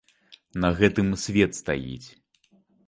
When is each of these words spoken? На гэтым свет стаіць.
На 0.63 0.69
гэтым 0.79 1.07
свет 1.27 1.51
стаіць. 1.61 2.07